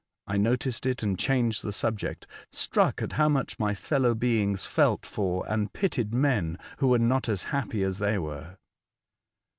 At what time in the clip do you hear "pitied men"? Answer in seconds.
5.73-6.57